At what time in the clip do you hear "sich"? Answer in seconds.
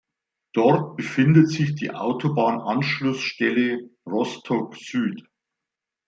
1.49-1.75